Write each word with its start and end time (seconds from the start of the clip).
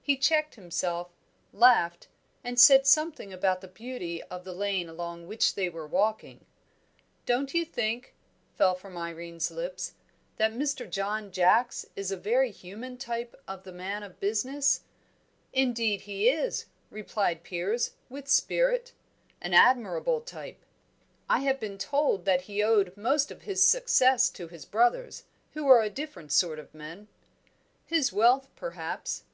He 0.00 0.16
checked 0.16 0.54
himself, 0.54 1.10
laughed, 1.52 2.08
and 2.42 2.58
said 2.58 2.86
something 2.86 3.34
about 3.34 3.60
the 3.60 3.68
beauty 3.68 4.22
of 4.22 4.42
the 4.44 4.54
lane 4.54 4.88
along 4.88 5.26
which 5.26 5.56
they 5.56 5.68
were 5.68 5.86
walking. 5.86 6.46
"Don't 7.26 7.52
you 7.52 7.66
think," 7.66 8.14
fell 8.54 8.74
from 8.74 8.96
Irene's 8.96 9.50
lips, 9.50 9.92
"that 10.38 10.54
Mr. 10.54 10.88
John 10.90 11.30
Jacks 11.30 11.84
is 11.96 12.10
a 12.10 12.16
very 12.16 12.50
human 12.50 12.96
type 12.96 13.36
of 13.46 13.64
the 13.64 13.72
man 13.72 14.02
of 14.02 14.18
business?" 14.18 14.84
"Indeed 15.52 16.00
he 16.00 16.30
is!" 16.30 16.64
replied 16.88 17.42
Piers, 17.42 17.90
with 18.08 18.26
spirit. 18.26 18.94
"An 19.38 19.52
admirable 19.52 20.22
type." 20.22 20.64
"I 21.28 21.40
have 21.40 21.60
been 21.60 21.76
told 21.76 22.24
that 22.24 22.40
he 22.48 22.62
owed 22.62 22.96
most 22.96 23.30
of 23.30 23.42
his 23.42 23.66
success 23.66 24.30
to 24.30 24.48
his 24.48 24.64
brothers, 24.64 25.24
who 25.52 25.68
are 25.68 25.82
a 25.82 25.90
different 25.90 26.32
sort 26.32 26.58
of 26.58 26.72
men." 26.72 27.08
"His 27.84 28.10
wealth, 28.14 28.48
perhaps." 28.56 29.24